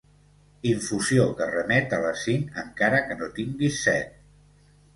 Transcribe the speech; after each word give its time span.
Infusió 0.69 1.27
que 1.41 1.49
remet 1.51 1.93
a 1.99 2.01
les 2.07 2.25
cinc 2.29 2.59
encara 2.63 3.05
que 3.11 3.21
no 3.23 3.31
tinguis 3.39 3.81
set. 3.87 4.21